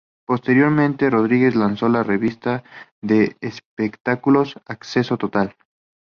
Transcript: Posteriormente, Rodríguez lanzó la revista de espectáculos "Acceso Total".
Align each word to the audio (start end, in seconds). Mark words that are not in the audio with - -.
Posteriormente, 0.25 1.11
Rodríguez 1.11 1.53
lanzó 1.53 1.87
la 1.87 2.01
revista 2.01 2.63
de 3.03 3.37
espectáculos 3.39 4.55
"Acceso 4.65 5.17
Total". 5.19 5.55